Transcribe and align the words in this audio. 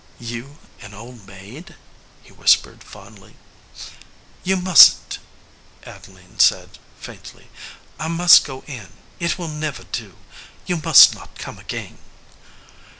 "You 0.19 0.57
an 0.81 0.95
old 0.95 1.27
maid!" 1.27 1.75
he 2.23 2.31
whispered, 2.33 2.83
fondly. 2.83 3.35
"You 4.43 4.57
mustn 4.57 4.97
t," 5.11 5.17
Adeline 5.85 6.39
said, 6.39 6.79
faintly. 6.99 7.49
"I 7.99 8.07
must 8.07 8.43
go 8.43 8.63
in. 8.65 8.93
It 9.19 9.37
will 9.37 9.47
never 9.47 9.83
do. 9.83 10.15
You 10.65 10.77
must 10.77 11.13
not 11.13 11.37
come 11.37 11.59
again." 11.59 11.99